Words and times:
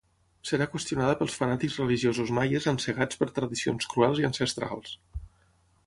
Serà 0.51 0.65
qüestionada 0.75 1.17
pels 1.19 1.35
fanàtics 1.41 1.77
religiosos 1.83 2.33
maies 2.39 2.67
encegats 2.73 3.21
per 3.21 3.31
tradicions 3.37 3.91
cruels 3.93 4.25
i 4.25 4.31
ancestrals. 4.33 5.01